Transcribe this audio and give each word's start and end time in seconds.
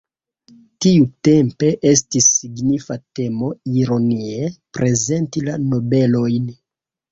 Tiutempe 0.85 1.69
estis 1.89 2.29
signifa 2.37 2.97
temo 3.21 3.51
ironie 3.83 4.51
prezenti 4.81 5.47
la 5.53 5.61
nobelojn. 5.69 6.53